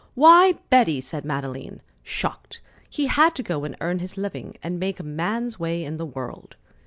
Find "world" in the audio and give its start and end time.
6.07-6.55